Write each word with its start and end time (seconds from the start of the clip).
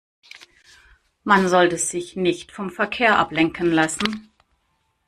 Man 1.23 1.47
sollte 1.47 1.77
sich 1.77 2.15
nicht 2.15 2.51
vom 2.51 2.71
Verkehr 2.71 3.19
ablenken 3.19 3.71
lassen. 3.71 4.31